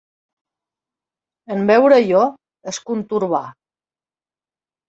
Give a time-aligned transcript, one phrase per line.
[1.55, 2.23] En veure allò,
[2.73, 3.43] es contorbà.